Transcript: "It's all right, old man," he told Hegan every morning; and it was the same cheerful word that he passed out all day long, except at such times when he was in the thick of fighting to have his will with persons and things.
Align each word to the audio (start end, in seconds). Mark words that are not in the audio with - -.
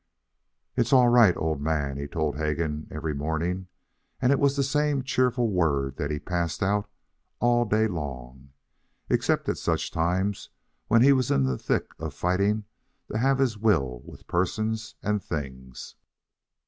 "It's 0.75 0.91
all 0.91 1.09
right, 1.09 1.37
old 1.37 1.61
man," 1.61 1.97
he 1.97 2.07
told 2.07 2.35
Hegan 2.35 2.87
every 2.89 3.13
morning; 3.13 3.67
and 4.19 4.31
it 4.31 4.39
was 4.39 4.55
the 4.55 4.63
same 4.63 5.03
cheerful 5.03 5.51
word 5.51 5.97
that 5.97 6.09
he 6.09 6.17
passed 6.17 6.63
out 6.63 6.89
all 7.39 7.65
day 7.65 7.85
long, 7.87 8.49
except 9.11 9.47
at 9.47 9.59
such 9.59 9.91
times 9.91 10.49
when 10.87 11.03
he 11.03 11.13
was 11.13 11.29
in 11.29 11.43
the 11.43 11.55
thick 11.55 11.91
of 11.99 12.15
fighting 12.15 12.63
to 13.11 13.19
have 13.19 13.37
his 13.37 13.59
will 13.59 14.01
with 14.03 14.25
persons 14.25 14.95
and 15.03 15.23
things. 15.23 15.93